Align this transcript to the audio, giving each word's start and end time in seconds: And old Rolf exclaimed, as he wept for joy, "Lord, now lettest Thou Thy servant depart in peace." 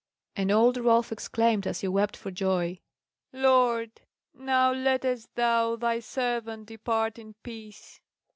And 0.35 0.49
old 0.51 0.77
Rolf 0.77 1.11
exclaimed, 1.11 1.67
as 1.67 1.81
he 1.81 1.87
wept 1.87 2.17
for 2.17 2.31
joy, 2.31 2.79
"Lord, 3.31 4.01
now 4.33 4.73
lettest 4.73 5.35
Thou 5.35 5.75
Thy 5.75 5.99
servant 5.99 6.65
depart 6.65 7.19
in 7.19 7.35
peace." 7.43 8.01